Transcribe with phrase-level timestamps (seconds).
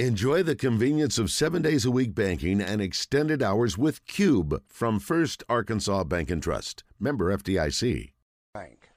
[0.00, 4.98] Enjoy the convenience of seven days a week banking and extended hours with Cube from
[4.98, 6.82] First Arkansas Bank and Trust.
[6.98, 8.10] Member FDIC.
[8.52, 8.90] Bank.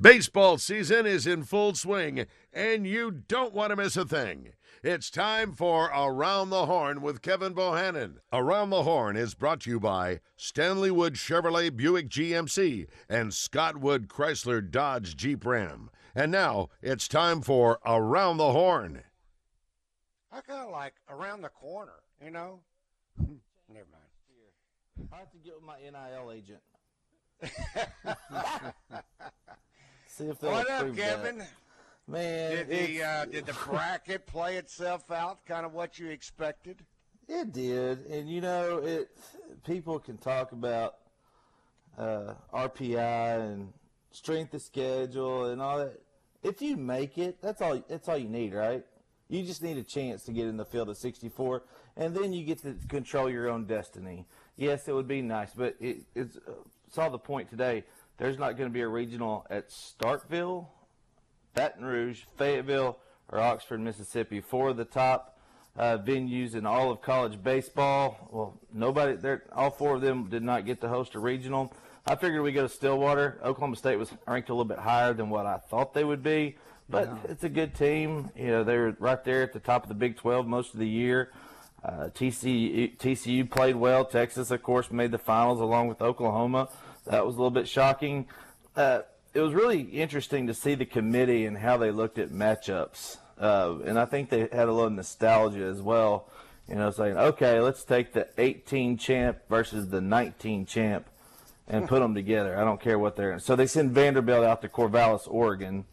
[0.00, 4.48] Baseball season is in full swing, and you don't want to miss a thing.
[4.82, 8.16] It's time for Around the Horn with Kevin Bohannon.
[8.32, 13.76] Around the Horn is brought to you by Stanley Wood Chevrolet Buick GMC and Scott
[13.76, 15.88] Wood Chrysler Dodge Jeep Ram.
[16.16, 19.04] And now it's time for Around the Horn.
[20.36, 22.60] I kind of like around the corner, you know?
[23.18, 25.10] Never mind.
[25.10, 26.60] I have to get with my NIL agent.
[30.06, 31.38] See if they'll What up, Kevin?
[31.38, 31.48] that.
[32.06, 35.44] Man, Did the uh, did the bracket play itself out?
[35.44, 36.84] Kind of what you expected?
[37.28, 39.08] It did, and you know, it.
[39.66, 40.98] People can talk about
[41.98, 43.72] uh, RPI and
[44.12, 46.00] strength of schedule and all that.
[46.42, 47.82] If you make it, that's all.
[47.88, 48.84] That's all you need, right?
[49.28, 51.62] You just need a chance to get in the field of 64,
[51.96, 54.26] and then you get to control your own destiny.
[54.56, 56.52] Yes, it would be nice, but it, it's uh,
[56.92, 57.84] saw the point today.
[58.18, 60.66] There's not going to be a regional at Starkville,
[61.54, 62.98] Baton Rouge, Fayetteville,
[63.30, 64.40] or Oxford, Mississippi.
[64.40, 65.38] Four of the top
[65.76, 68.28] uh, venues in all of college baseball.
[68.30, 71.74] Well, nobody, they're- all four of them did not get to host a regional.
[72.06, 73.38] I figured we go to Stillwater.
[73.42, 76.56] Oklahoma State was ranked a little bit higher than what I thought they would be,
[76.88, 78.30] but it's a good team.
[78.36, 80.88] You know, they're right there at the top of the Big 12 most of the
[80.88, 81.30] year.
[81.84, 84.04] Uh, TCU, TCU played well.
[84.04, 86.68] Texas, of course, made the finals along with Oklahoma.
[87.04, 88.26] That was a little bit shocking.
[88.74, 89.02] Uh,
[89.34, 93.18] it was really interesting to see the committee and how they looked at matchups.
[93.38, 96.28] Uh, and I think they had a little nostalgia as well.
[96.68, 101.06] You know, saying, okay, let's take the 18 champ versus the 19 champ
[101.68, 102.58] and put them together.
[102.58, 103.38] I don't care what they're.
[103.38, 105.84] So they send Vanderbilt out to Corvallis, Oregon,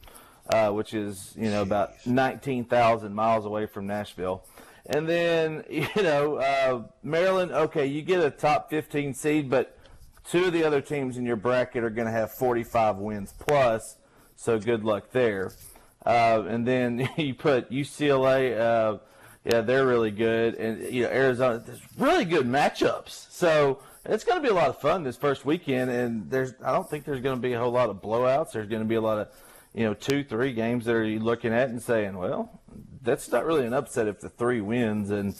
[0.49, 4.43] uh, which is you know about 19,000 miles away from Nashville.
[4.85, 7.51] And then you know uh, Maryland.
[7.51, 9.77] Okay, you get a top 15 seed, but
[10.29, 13.97] two of the other teams in your bracket are going to have 45 wins plus.
[14.35, 15.53] So good luck there.
[16.05, 18.59] Uh, and then you put UCLA.
[18.59, 18.97] Uh,
[19.45, 21.61] yeah, they're really good, and you know Arizona.
[21.65, 23.29] There's really good matchups.
[23.29, 25.89] So it's going to be a lot of fun this first weekend.
[25.89, 28.51] And there's, I don't think there's going to be a whole lot of blowouts.
[28.51, 29.27] There's going to be a lot of,
[29.73, 32.61] you know, two, three games that are you looking at and saying, well,
[33.01, 35.09] that's not really an upset if the three wins.
[35.09, 35.35] And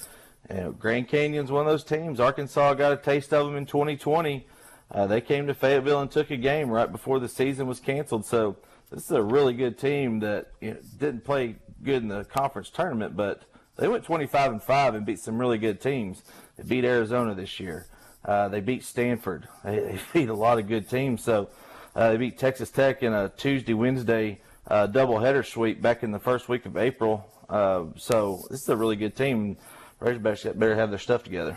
[0.49, 2.19] you know, Grand Canyon's one of those teams.
[2.19, 4.47] Arkansas got a taste of them in 2020.
[4.91, 8.25] Uh, they came to Fayetteville and took a game right before the season was canceled.
[8.25, 8.57] So
[8.91, 12.69] this is a really good team that you know, didn't play good in the conference
[12.69, 13.43] tournament, but
[13.77, 16.23] they went 25 and five and beat some really good teams.
[16.57, 17.87] They beat Arizona this year.
[18.23, 19.47] Uh, they beat Stanford.
[19.63, 21.23] They, they beat a lot of good teams.
[21.23, 21.49] So
[21.95, 26.19] uh, they beat Texas Tech in a Tuesday Wednesday uh, doubleheader sweep back in the
[26.19, 27.29] first week of April.
[27.49, 29.57] Uh, so this is a really good team.
[30.01, 31.55] Razorbacks better have their stuff together.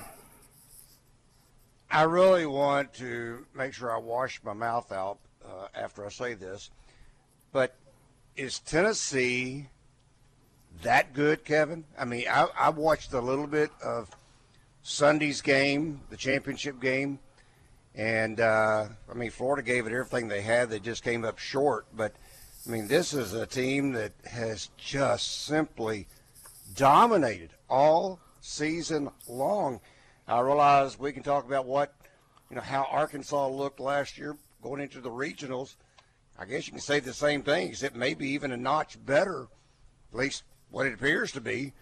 [1.91, 6.35] I really want to make sure I wash my mouth out uh, after I say
[6.35, 6.71] this,
[7.53, 7.77] but
[8.37, 9.69] is Tennessee
[10.83, 11.85] that good, Kevin?
[11.99, 14.11] I mean, I, I watched a little bit of
[14.83, 17.19] Sunday's game, the championship game,
[17.97, 20.69] and uh, I mean, Florida gave it everything they had.
[20.69, 22.13] They just came up short, but
[22.67, 26.07] I mean, this is a team that has just simply
[26.75, 29.81] dominated all season long.
[30.29, 31.95] I realize we can talk about what,
[32.51, 35.77] you know, how Arkansas looked last year going into the regionals.
[36.39, 39.47] I guess you can say the same thing, except maybe even a notch better,
[40.13, 41.73] at least what it appears to be.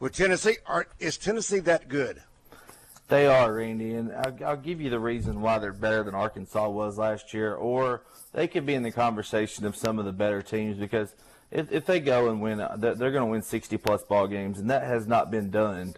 [0.00, 2.22] With Tennessee, are, is Tennessee that good?
[3.10, 6.68] They are, Randy, and I'll, I'll give you the reason why they're better than Arkansas
[6.68, 10.42] was last year, or they could be in the conversation of some of the better
[10.42, 11.12] teams because
[11.50, 14.60] if, if they go and win, they're, they're going to win 60 plus ball games,
[14.60, 15.94] and that has not been done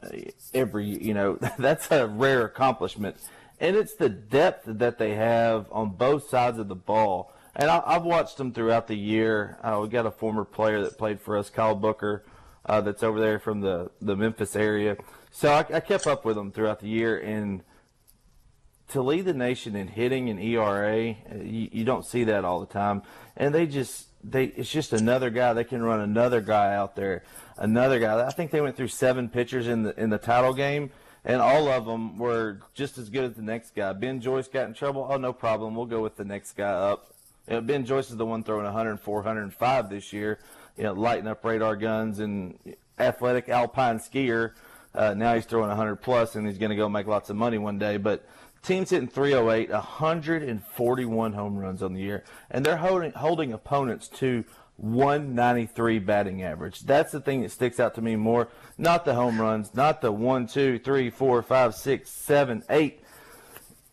[0.00, 0.10] uh,
[0.54, 3.16] every, you know, that's a rare accomplishment.
[3.58, 7.32] And it's the depth that they have on both sides of the ball.
[7.56, 9.58] And I, I've watched them throughout the year.
[9.60, 12.24] Uh, we got a former player that played for us, Kyle Booker,
[12.64, 14.96] uh, that's over there from the, the Memphis area.
[15.34, 17.18] So I, I kept up with them throughout the year.
[17.18, 17.64] And
[18.90, 22.60] to lead the nation in hitting and ERA, uh, you, you don't see that all
[22.60, 23.02] the time.
[23.36, 25.52] And they just, they it's just another guy.
[25.52, 27.24] They can run another guy out there,
[27.58, 28.24] another guy.
[28.24, 30.90] I think they went through seven pitchers in the in the title game,
[31.24, 33.92] and all of them were just as good as the next guy.
[33.92, 35.06] Ben Joyce got in trouble.
[35.10, 35.74] Oh, no problem.
[35.74, 37.12] We'll go with the next guy up.
[37.48, 40.38] You know, ben Joyce is the one throwing 104, 105 this year.
[40.78, 42.56] You know, lighting up radar guns and
[42.98, 44.52] athletic alpine skier.
[44.94, 47.58] Uh, now he's throwing 100 plus, and he's going to go make lots of money
[47.58, 47.96] one day.
[47.96, 48.24] But
[48.62, 54.44] team's hitting 308, 141 home runs on the year, and they're holding holding opponents to
[54.76, 56.80] 193 batting average.
[56.80, 58.48] That's the thing that sticks out to me more.
[58.76, 63.00] Not the home runs, not the one, two, three, four, five, six, seven, eight,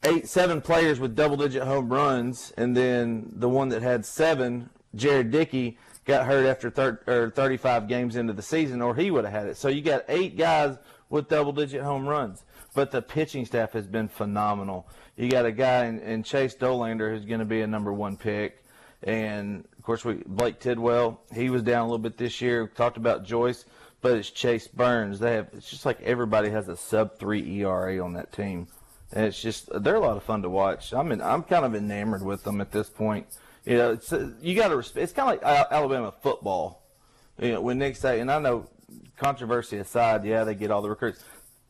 [0.04, 5.30] eight, seven players with double-digit home runs, and then the one that had seven, Jared
[5.30, 9.34] Dickey, got hurt after thir- or 35 games into the season, or he would have
[9.34, 9.58] had it.
[9.58, 10.78] So you got eight guys
[11.10, 12.44] with double-digit home runs.
[12.74, 14.88] But the pitching staff has been phenomenal.
[15.18, 18.16] You got a guy in, in Chase Dolander who's going to be a number one
[18.16, 18.64] pick.
[19.04, 22.64] And of course, we Blake Tidwell, he was down a little bit this year.
[22.64, 23.66] We talked about Joyce,
[24.02, 25.20] but it's Chase Burns.
[25.20, 28.68] They have it's just like everybody has a sub three ERA on that team,
[29.12, 30.94] and it's just they're a lot of fun to watch.
[30.94, 33.26] I'm I'm kind of enamored with them at this point.
[33.66, 34.12] You know, it's
[34.42, 35.04] you got to respect.
[35.04, 36.84] It's kind of like Alabama football.
[37.40, 38.68] You know, when Nick say, and I know
[39.18, 41.24] controversy aside, yeah, they get all the recruits.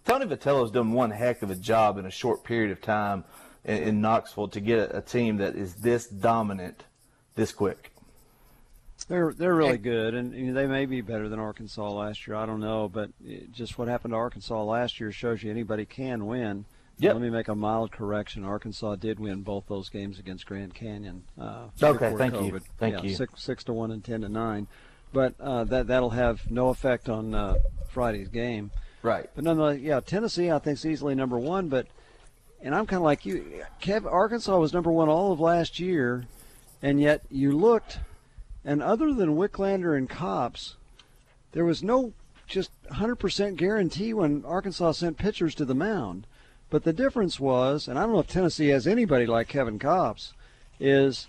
[0.06, 3.24] Tony Vitello's done one heck of a job in a short period of time
[3.66, 6.86] in, in Knoxville to get a, a team that is this dominant
[7.36, 7.92] this quick.
[9.08, 12.36] They're they're really good, and you know, they may be better than Arkansas last year.
[12.36, 15.86] I don't know, but it, just what happened to Arkansas last year shows you anybody
[15.86, 16.66] can win.
[17.02, 17.14] Yep.
[17.14, 18.46] Let me make a mild correction.
[18.46, 21.24] Arkansas did win both those games against Grand Canyon.
[21.40, 22.52] Uh, okay, thank COVID.
[22.52, 22.62] you.
[22.78, 23.16] Thank yeah, you.
[23.16, 24.68] Six six to one and ten to nine,
[25.12, 27.56] but uh, that that'll have no effect on uh,
[27.90, 28.70] Friday's game.
[29.02, 29.28] Right.
[29.34, 31.70] But nonetheless, yeah, Tennessee I think is easily number one.
[31.70, 31.88] But
[32.62, 34.06] and I'm kind of like you, Kev.
[34.06, 36.28] Arkansas was number one all of last year,
[36.84, 37.98] and yet you looked,
[38.64, 40.76] and other than Wicklander and Kopps,
[41.54, 42.14] there was no
[42.46, 46.28] just 100% guarantee when Arkansas sent pitchers to the mound.
[46.72, 50.32] But the difference was, and I don't know if Tennessee has anybody like Kevin Kopps,
[50.80, 51.28] is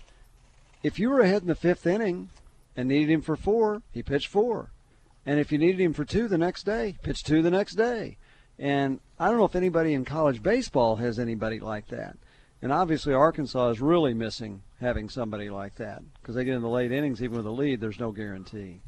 [0.81, 2.29] if you were ahead in the fifth inning
[2.77, 4.71] and needed him for four, he pitched four.
[5.25, 8.17] And if you needed him for two the next day, pitched two the next day.
[8.57, 12.15] And I don't know if anybody in college baseball has anybody like that.
[12.61, 16.69] And obviously, Arkansas is really missing having somebody like that because they get in the
[16.69, 18.79] late innings, even with a lead, there's no guarantee.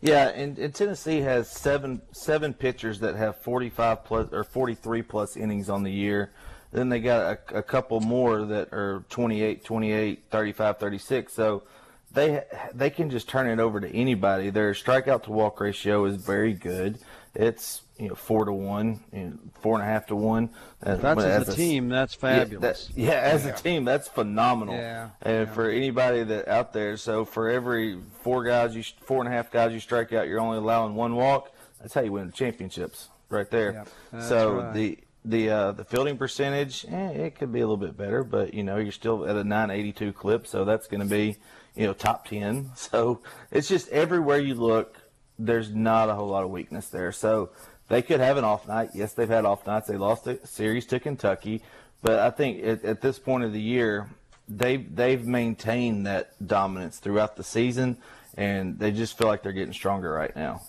[0.00, 5.36] Yeah, and, and, Tennessee has seven seven pitchers that have 45 plus or 43 plus
[5.36, 6.30] innings on the year.
[6.72, 11.32] Then they got a, a couple more that are 28, 28, 35, 36.
[11.32, 11.64] So
[12.12, 12.42] they
[12.72, 14.48] they can just turn it over to anybody.
[14.50, 16.98] Their strikeout to walk ratio is very good.
[17.34, 20.50] It's you know four to one, you know, four and a half to one.
[20.82, 21.88] Uh, that's as, as a, team.
[21.88, 22.90] That's fabulous.
[22.94, 23.50] Yeah, that, yeah as yeah.
[23.50, 24.74] a team, that's phenomenal.
[24.74, 25.10] Yeah.
[25.22, 25.54] And yeah.
[25.54, 29.50] for anybody that out there, so for every four guys, you four and a half
[29.50, 31.52] guys you strike out, you're only allowing one walk.
[31.80, 33.84] That's how you win the championships, right there.
[34.12, 34.74] Yeah, so right.
[34.74, 38.54] the the uh, the fielding percentage, eh, it could be a little bit better, but
[38.54, 41.36] you know you're still at a 982 clip, so that's going to be
[41.74, 42.70] you know top 10.
[42.76, 43.20] So
[43.50, 44.96] it's just everywhere you look,
[45.38, 47.12] there's not a whole lot of weakness there.
[47.12, 47.50] So
[47.90, 48.90] they could have an off night.
[48.94, 49.88] Yes, they've had off nights.
[49.88, 51.60] They lost a series to Kentucky,
[52.02, 54.08] but I think at, at this point of the year,
[54.48, 57.98] they they've maintained that dominance throughout the season,
[58.36, 60.62] and they just feel like they're getting stronger right now.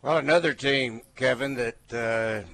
[0.00, 2.48] Well, another team, Kevin, that uh,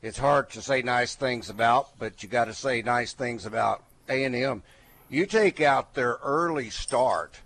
[0.00, 3.84] it's hard to say nice things about, but you got to say nice things about
[4.08, 4.62] A and M.
[5.10, 7.40] You take out their early start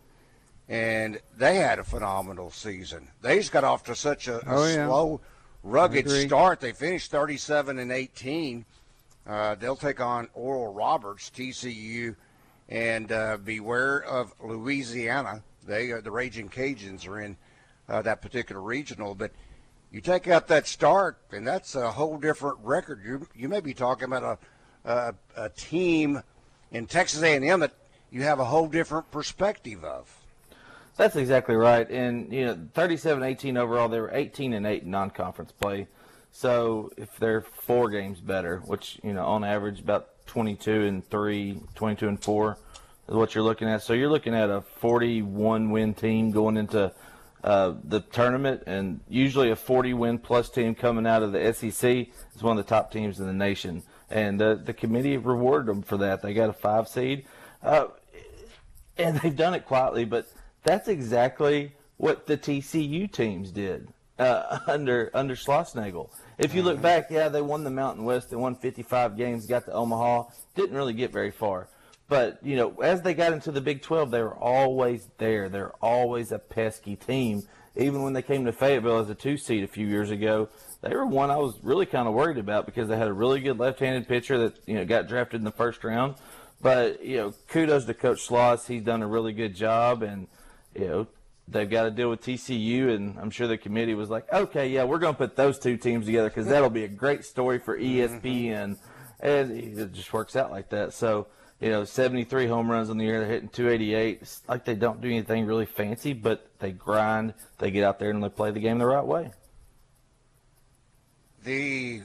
[0.69, 3.09] and they had a phenomenal season.
[3.23, 4.87] They just got off to such a, a oh, yeah.
[4.87, 5.20] slow,
[5.62, 6.61] rugged start.
[6.61, 8.65] They finished 37 and 18.
[9.26, 12.17] Uh, they'll take on Oral Roberts, TCU,
[12.69, 15.43] and uh, beware of Louisiana.
[15.67, 17.37] They uh, the Raging Cajuns are in
[17.88, 19.32] uh, that particular regional, but
[19.91, 23.01] you take out that start, and that's a whole different record.
[23.05, 24.39] You you may be talking about a
[24.84, 26.22] a, a team
[26.72, 27.75] in Texas A&M that
[28.10, 30.18] you have a whole different perspective of.
[30.98, 31.88] That's exactly right.
[31.88, 35.86] And you know, 37-18 overall, they were 18 and 8 in non-conference play.
[36.32, 41.60] So if they're four games better, which you know on average about 22 and 3,
[41.76, 42.58] 22 and 4
[43.08, 43.82] is what you're looking at.
[43.82, 46.93] So you're looking at a 41 win team going into
[47.44, 52.08] uh, the tournament, and usually a 40 win plus team coming out of the SEC
[52.34, 53.84] is one of the top teams in the nation.
[54.10, 56.22] And uh, the committee rewarded them for that.
[56.22, 57.24] They got a five seed,
[57.62, 57.86] uh,
[58.96, 60.26] and they've done it quietly, but
[60.62, 63.88] that's exactly what the TCU teams did
[64.19, 66.10] uh, under under Schlossnagle.
[66.38, 66.82] If you look mm-hmm.
[66.82, 68.31] back, yeah, they won the Mountain West.
[68.31, 70.24] They won 55 games, got to Omaha,
[70.55, 71.69] didn't really get very far.
[72.08, 75.48] But you know, as they got into the Big 12, they were always there.
[75.48, 77.43] They're always a pesky team.
[77.77, 80.48] Even when they came to Fayetteville as a two seed a few years ago,
[80.81, 83.41] they were one I was really kind of worried about because they had a really
[83.41, 86.15] good left-handed pitcher that you know got drafted in the first round.
[86.60, 88.67] But you know, kudos to Coach Schloss.
[88.67, 90.27] He's done a really good job, and
[90.75, 91.06] you know,
[91.46, 94.84] they've got to deal with TCU, and I'm sure the committee was like, okay, yeah,
[94.84, 97.79] we're going to put those two teams together because that'll be a great story for
[97.79, 98.79] ESPN,
[99.20, 100.93] and it just works out like that.
[100.93, 101.27] So
[101.60, 103.20] you know, 73 home runs on the year.
[103.20, 104.19] They're hitting 288.
[104.22, 107.34] It's like they don't do anything really fancy, but they grind.
[107.58, 109.32] They get out there and they play the game the right way.
[111.43, 112.03] The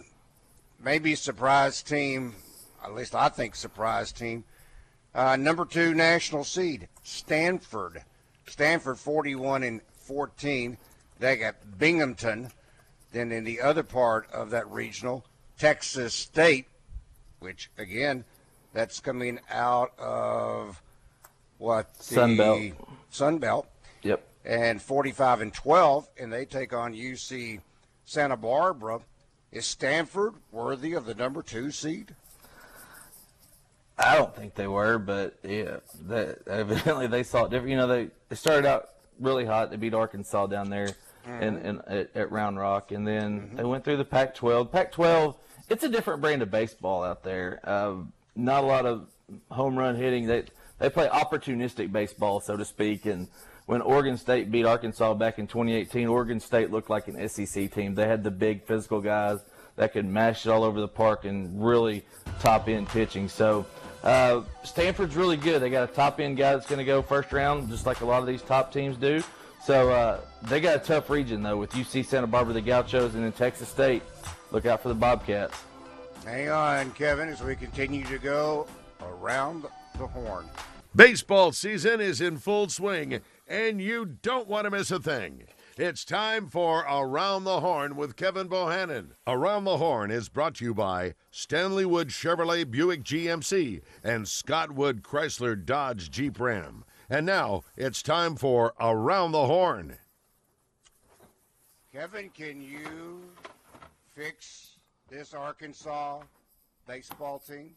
[0.83, 2.33] maybe surprise team,
[2.83, 4.43] at least I think surprise team,
[5.13, 8.03] uh, number two national seed, Stanford.
[8.47, 10.77] Stanford 41 and 14.
[11.19, 12.51] They got Binghamton.
[13.11, 15.25] Then in the other part of that regional,
[15.57, 16.65] Texas State,
[17.39, 18.25] which again,
[18.73, 20.81] that's coming out of
[21.59, 22.61] what the Sun Belt.
[23.11, 23.67] Sun Belt,
[24.01, 24.27] Yep.
[24.43, 27.61] and 45 and 12, and they take on UC
[28.03, 29.01] Santa Barbara.
[29.51, 32.15] Is Stanford worthy of the number two seed?
[34.13, 37.71] I don't think they were, but yeah, that, evidently they saw it different.
[37.71, 38.89] You know, they, they started out
[39.19, 39.71] really hot.
[39.71, 40.89] They beat Arkansas down there
[41.25, 44.71] in, in, at, at Round Rock, and then they went through the Pac-12.
[44.71, 45.35] Pac-12,
[45.67, 47.59] it's a different brand of baseball out there.
[47.63, 49.07] Um, not a lot of
[49.49, 50.27] home run hitting.
[50.27, 50.43] They
[50.77, 53.07] they play opportunistic baseball, so to speak.
[53.07, 53.29] And
[53.65, 57.95] when Oregon State beat Arkansas back in 2018, Oregon State looked like an SEC team.
[57.95, 59.39] They had the big physical guys
[59.75, 62.03] that could mash it all over the park and really
[62.41, 63.27] top end pitching.
[63.27, 63.65] So
[64.03, 65.61] uh, Stanford's really good.
[65.61, 68.05] They got a top end guy that's going to go first round, just like a
[68.05, 69.23] lot of these top teams do.
[69.63, 73.23] So uh, they got a tough region though with UC Santa Barbara, the Gauchos, and
[73.23, 74.03] then Texas State.
[74.51, 75.57] Look out for the Bobcats.
[76.25, 78.67] Hang on, Kevin, as we continue to go
[79.01, 79.65] around
[79.97, 80.45] the horn.
[80.95, 85.43] Baseball season is in full swing, and you don't want to miss a thing.
[85.75, 89.13] It's time for Around the Horn with Kevin Bohannon.
[89.25, 94.73] Around the Horn is brought to you by Stanley Wood Chevrolet Buick GMC and Scott
[94.73, 96.85] Wood Chrysler Dodge Jeep Ram.
[97.09, 99.97] And now it's time for Around the Horn.
[101.91, 103.23] Kevin, can you
[104.13, 104.73] fix
[105.09, 106.21] this Arkansas
[106.87, 107.71] baseball team?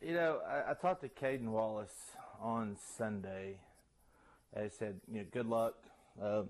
[0.00, 3.56] You know, I, I talked to Cayden Wallace on Sunday.
[4.56, 5.74] I said, you know, good luck.
[6.20, 6.42] Uh,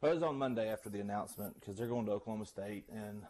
[0.00, 3.22] well, it was on Monday after the announcement because they're going to Oklahoma State and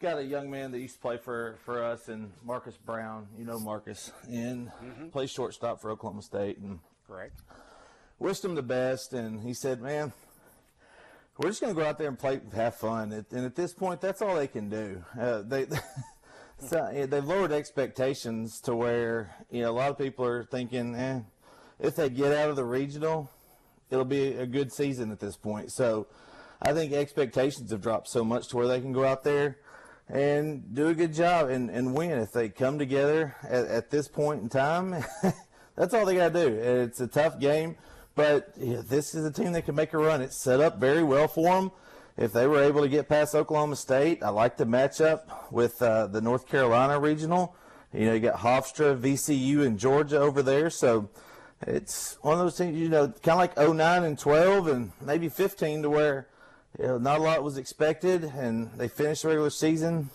[0.00, 3.28] got a young man that used to play for, for us and Marcus Brown.
[3.38, 4.70] You know Marcus and
[5.12, 7.40] plays shortstop for Oklahoma State and Correct.
[8.18, 9.12] wished him the best.
[9.12, 10.12] And he said, man,
[11.38, 13.12] we're just going to go out there and play, have fun.
[13.12, 15.02] And at this point, that's all they can do.
[15.18, 15.66] Uh, they,
[16.58, 21.20] so, they've lowered expectations to where you know a lot of people are thinking, eh,
[21.78, 23.30] if they get out of the regional,
[23.90, 25.72] it'll be a good season at this point.
[25.72, 26.06] So,
[26.60, 29.58] I think expectations have dropped so much to where they can go out there
[30.08, 34.08] and do a good job and, and win if they come together at, at this
[34.08, 35.04] point in time.
[35.76, 36.54] that's all they got to do.
[36.54, 37.76] It's a tough game,
[38.14, 40.20] but this is a team that can make a run.
[40.20, 41.70] It's set up very well for them.
[42.16, 46.08] If they were able to get past Oklahoma State, I like the matchup with uh,
[46.08, 47.54] the North Carolina regional.
[47.92, 50.68] You know, you got Hofstra, VCU, and Georgia over there.
[50.68, 51.08] So
[51.66, 55.28] it's one of those things, you know, kind of like 09 and 12 and maybe
[55.28, 56.28] 15 to where,
[56.78, 60.10] you know, not a lot was expected and they finished the regular season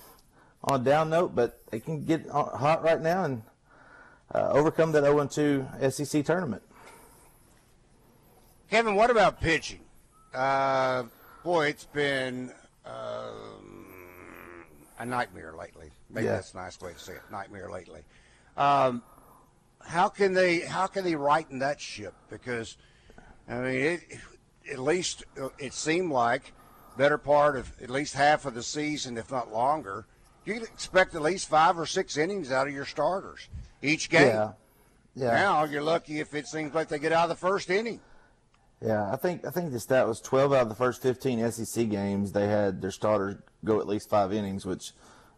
[0.64, 3.44] on a down note, but they can get hot right now and
[4.34, 6.62] uh, overcome that 0 2 SEC tournament.
[8.70, 9.82] Kevin, what about pitching?
[10.34, 11.04] Uh,
[11.44, 12.52] boy, it's been
[12.86, 13.86] um,
[14.98, 15.92] a nightmare lately.
[16.10, 16.34] Maybe Yeah.
[16.34, 17.22] that's a nice way to say it.
[17.32, 18.02] Nightmare lately.
[18.58, 19.04] Um,
[19.86, 20.60] how can they?
[20.60, 22.13] How can they righten that ship?
[22.30, 22.78] Because
[23.48, 24.02] I mean, it,
[24.72, 26.54] at least uh, it seemed like
[26.98, 30.06] better part of at least half of the season, if not longer.
[30.46, 33.48] You would expect at least five or six innings out of your starters
[33.82, 34.28] each game.
[34.28, 34.52] Yeah.
[35.16, 35.32] Yeah.
[35.36, 38.02] Now you're lucky if it seems like they get out of the first inning.
[38.82, 41.90] Yeah, I think I think the stat was 12 out of the first 15 SEC
[41.90, 44.92] games they had their starters go at least five innings, which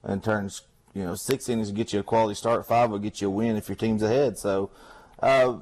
[0.08, 0.64] in turns
[0.96, 3.32] you know six innings will get you a quality start, five will get you a
[3.32, 4.40] win if your team's ahead.
[4.40, 4.72] So
[5.22, 5.58] uh,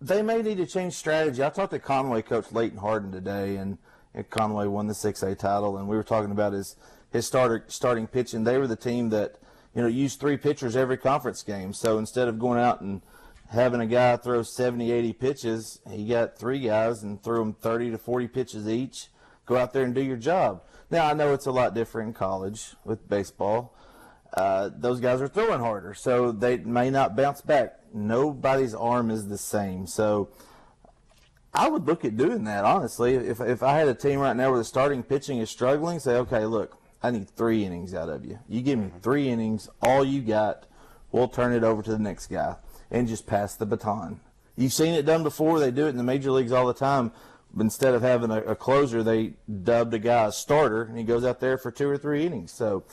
[0.00, 1.44] they may need to change strategy.
[1.44, 3.76] I talked to Conway coach Leighton Harden today, and,
[4.14, 6.76] and Conway won the 6A title, and we were talking about his
[7.10, 8.44] his starter starting pitching.
[8.44, 9.36] They were the team that
[9.74, 11.72] you know used three pitchers every conference game.
[11.72, 13.02] So instead of going out and
[13.48, 17.90] having a guy throw 70, 80 pitches, he got three guys and threw them 30
[17.90, 19.08] to 40 pitches each.
[19.44, 20.62] Go out there and do your job.
[20.90, 23.74] Now, I know it's a lot different in college with baseball.
[24.34, 27.78] Uh, those guys are throwing harder, so they may not bounce back.
[27.92, 29.86] Nobody's arm is the same.
[29.86, 30.28] So
[31.52, 33.14] I would look at doing that, honestly.
[33.14, 36.14] If, if I had a team right now where the starting pitching is struggling, say,
[36.16, 38.38] okay, look, I need three innings out of you.
[38.48, 40.66] You give me three innings, all you got,
[41.10, 42.56] we'll turn it over to the next guy
[42.90, 44.20] and just pass the baton.
[44.56, 45.58] You've seen it done before.
[45.58, 47.12] They do it in the major leagues all the time.
[47.58, 49.32] Instead of having a, a closer, they
[49.64, 52.52] dubbed a guy a starter, and he goes out there for two or three innings.
[52.52, 52.84] So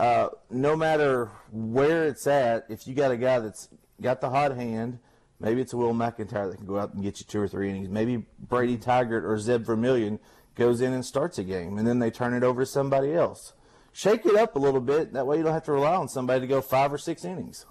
[0.00, 3.68] uh, no matter where it's at, if you got a guy that's
[4.00, 4.98] got the hot hand,
[5.38, 7.68] maybe it's a Will McIntyre that can go out and get you two or three
[7.68, 7.90] innings.
[7.90, 10.18] Maybe Brady Tygart or Zeb Vermillion
[10.54, 13.52] goes in and starts a game, and then they turn it over to somebody else.
[13.92, 15.12] Shake it up a little bit.
[15.12, 17.66] That way you don't have to rely on somebody to go five or six innings.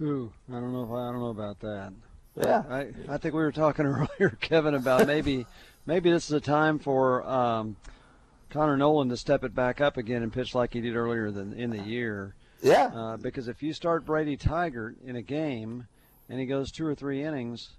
[0.00, 1.92] Ooh, I don't know if I, don't know about that.
[2.36, 2.62] Yeah.
[2.70, 3.84] I, I think we were talking
[4.18, 5.44] earlier, Kevin, about maybe
[5.84, 7.76] maybe this is a time for um,
[8.50, 11.52] Connor Noland to step it back up again and pitch like he did earlier than
[11.52, 12.34] in the year.
[12.62, 12.86] Yeah.
[12.94, 15.86] Uh, because if you start Brady Tygart in a game
[16.28, 17.70] and he goes two or three innings,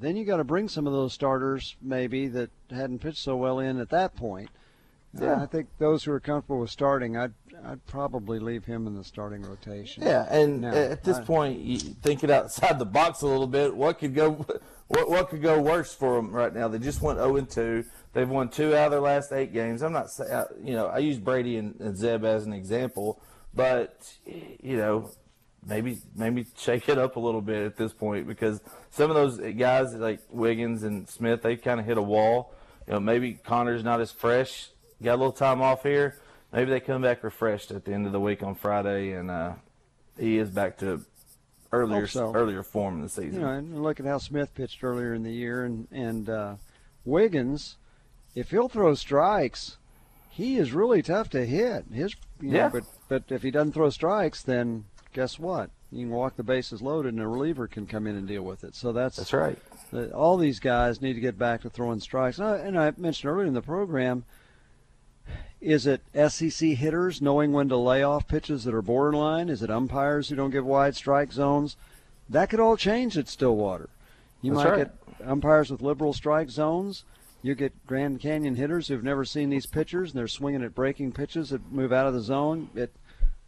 [0.00, 3.60] then you got to bring some of those starters maybe that hadn't pitched so well
[3.60, 4.48] in at that point.
[5.16, 5.42] Uh, Yeah.
[5.42, 7.32] I think those who are comfortable with starting, I'd
[7.66, 10.02] I'd probably leave him in the starting rotation.
[10.02, 13.98] Yeah, and at this I- point, you thinking outside the box a little bit, what
[13.98, 14.32] could go,
[14.88, 16.68] what what could go worse for them right now?
[16.68, 17.84] They just went 0 and 2.
[18.12, 19.82] They've won two out of their last eight games.
[19.82, 23.20] I'm not saying, uh, you know, I use Brady and, and Zeb as an example,
[23.54, 25.10] but you know,
[25.66, 29.38] maybe maybe shake it up a little bit at this point because some of those
[29.56, 32.52] guys like Wiggins and Smith, they kind of hit a wall.
[32.86, 34.68] You know, maybe Connor's not as fresh.
[35.02, 36.18] Got a little time off here.
[36.54, 39.54] Maybe they come back refreshed at the end of the week on Friday, and uh,
[40.18, 41.04] he is back to
[41.72, 42.32] earlier so.
[42.32, 43.40] earlier form in the season.
[43.40, 46.54] You know, and look at how Smith pitched earlier in the year, and and uh,
[47.04, 47.76] Wiggins,
[48.36, 49.78] if he'll throw strikes,
[50.30, 51.86] he is really tough to hit.
[51.92, 52.68] His, you know, Yeah.
[52.68, 55.70] but but if he doesn't throw strikes, then guess what?
[55.90, 58.62] You can walk the bases loaded, and a reliever can come in and deal with
[58.64, 58.74] it.
[58.74, 59.58] So that's That's right.
[60.12, 62.38] all these guys need to get back to throwing strikes.
[62.38, 64.24] And I, and I mentioned earlier in the program,
[65.64, 69.48] is it SEC hitters knowing when to lay off pitches that are borderline?
[69.48, 71.76] Is it umpires who don't give wide strike zones?
[72.28, 73.88] That could all change at Stillwater.
[74.42, 74.78] You That's might right.
[75.18, 77.04] get umpires with liberal strike zones.
[77.42, 81.12] You get Grand Canyon hitters who've never seen these pitchers, and they're swinging at breaking
[81.12, 82.68] pitches that move out of the zone.
[82.74, 82.92] It,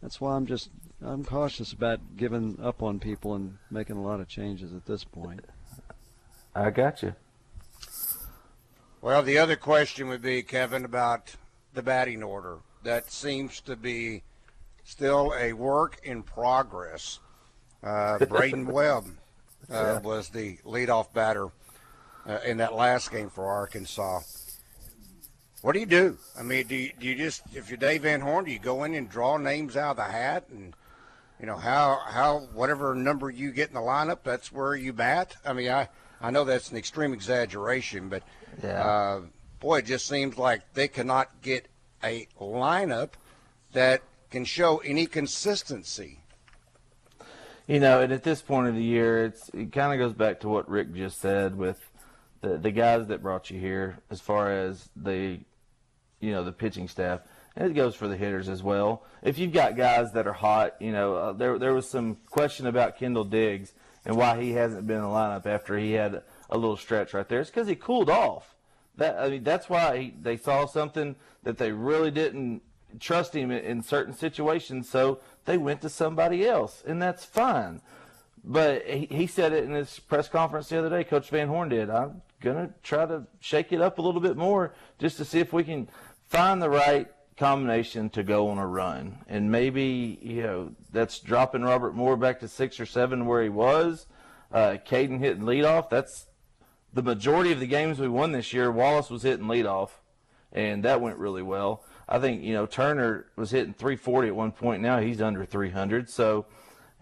[0.01, 0.69] that's why I'm just
[1.05, 5.03] I'm cautious about giving up on people and making a lot of changes at this
[5.03, 5.45] point.
[6.55, 7.13] I got you.
[9.01, 11.35] Well, the other question would be, Kevin, about
[11.77, 12.57] the batting order.
[12.83, 14.23] That seems to be
[14.83, 17.19] still a work in progress.
[17.83, 19.05] Uh, Braydon Webb
[19.71, 19.99] uh, Yeah.
[19.99, 21.47] was the leadoff batter
[22.25, 24.21] uh, in that last game for Arkansas.
[25.61, 26.17] What do you do?
[26.37, 28.83] I mean, do you, do you just, if you're Dave Van Horn, do you go
[28.83, 30.73] in and draw names out of the hat and,
[31.39, 35.35] you know, how, how, whatever number you get in the lineup, that's where you bat?
[35.45, 35.89] I mean, I,
[36.21, 38.23] I know that's an extreme exaggeration, but
[38.63, 39.21] Yeah.
[39.59, 41.67] Boy, it just seems like they cannot get
[42.03, 43.11] a lineup
[43.73, 46.19] that can show any consistency.
[47.67, 50.39] You know, and at this point of the year, it's it kind of goes back
[50.41, 51.91] to what Rick just said with
[52.41, 55.39] the the guys that brought you here, as far as the,
[56.21, 57.21] you know, the pitching staff.
[57.55, 59.03] And it goes for the hitters as well.
[59.23, 62.67] If you've got guys that are hot, you know, uh, there there was some question
[62.67, 63.73] about Kendall Diggs
[64.05, 67.27] and why he hasn't been in the lineup after he had a little stretch right
[67.27, 67.41] there.
[67.41, 68.55] It's because he cooled off.
[68.97, 72.61] That I mean, that's why he, they saw something that they really didn't
[72.99, 77.81] trust him in, in certain situations, so they went to somebody else, and that's fine.
[78.43, 81.03] But he, he said it in his press conference the other day.
[81.03, 81.89] Coach Van Horn did.
[81.89, 85.53] I'm gonna try to shake it up a little bit more just to see if
[85.53, 85.89] we can
[86.27, 89.19] find the right combination to go on a run.
[89.27, 93.49] And maybe you know that's dropping Robert Moore back to six or seven where he
[93.49, 94.07] was.
[94.51, 95.89] Uh, Cayden hitting leadoff.
[95.89, 96.26] That's
[96.97, 98.71] the majority of the games we won this year.
[98.71, 99.91] Wallace was hitting leadoff,
[100.51, 101.83] and that went really well.
[102.09, 104.81] I think you know Turner was hitting 340 at one point.
[104.81, 106.09] Now he's under 300.
[106.09, 106.47] So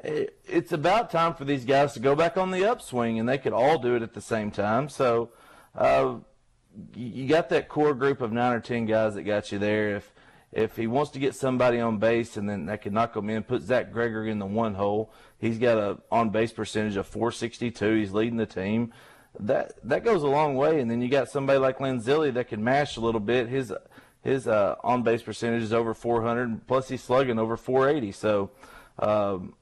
[0.04, 3.38] it, it's about time for these guys to go back on the upswing, and they
[3.38, 4.90] could all do it at the same time.
[4.90, 5.30] So
[5.74, 6.16] uh,
[6.94, 9.96] you got that core group of nine or ten guys that got you there.
[9.96, 10.12] If
[10.52, 13.44] if he wants to get somebody on base and then that could knock him in,
[13.44, 15.14] put Zach Gregory in the one hole.
[15.38, 17.96] He's got a on base percentage of 462.
[17.96, 18.92] He's leading the team.
[19.40, 20.80] That that goes a long way.
[20.80, 23.48] And then you got somebody like Lanzilli that can mash a little bit.
[23.48, 23.74] His
[24.22, 26.68] his uh, on base percentage is over 400.
[26.68, 28.12] Plus he's slugging over 480.
[28.12, 28.52] So.
[28.98, 29.54] Um,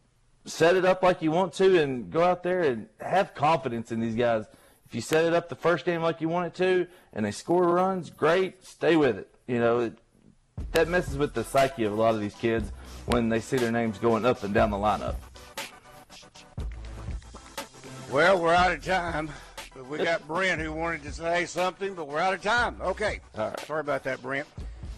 [0.45, 3.99] set it up like you want to and go out there and have confidence in
[3.99, 4.45] these guys.
[4.85, 7.31] If you set it up the first game like you want it to and they
[7.31, 9.33] score runs, great, stay with it.
[9.47, 9.97] You know, it,
[10.71, 12.71] that messes with the psyche of a lot of these kids
[13.05, 15.15] when they see their names going up and down the lineup.
[18.11, 19.31] Well, we're out of time.
[19.75, 22.77] But we got Brent who wanted to say something, but we're out of time.
[22.81, 23.19] Okay.
[23.37, 23.59] All right.
[23.61, 24.47] Sorry about that, Brent.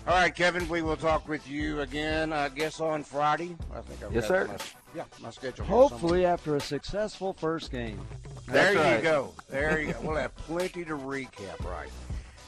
[0.08, 3.56] All right, Kevin, we will talk with you again, I guess, on Friday.
[3.76, 4.48] I think I've Yes, got sir.
[4.48, 4.58] My,
[4.96, 5.66] yeah, my schedule.
[5.66, 7.98] Hopefully, after a successful first game.
[7.98, 8.36] somewhere.
[8.48, 9.04] There That's you right.
[9.04, 9.34] go.
[9.50, 10.00] There you go.
[10.04, 11.90] We'll have plenty to recap, right?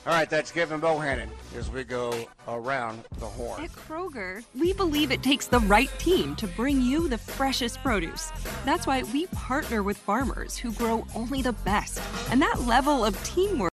[0.07, 3.65] All right, that's Kevin Bohannon as we go around the horn.
[3.65, 8.31] At Kroger, we believe it takes the right team to bring you the freshest produce.
[8.63, 12.01] That's why we partner with farmers who grow only the best.
[12.31, 13.73] And that level of teamwork